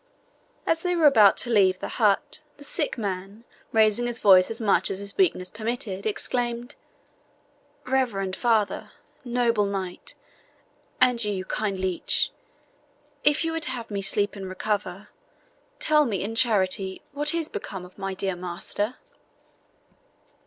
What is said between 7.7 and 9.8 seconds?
"Reverend father, noble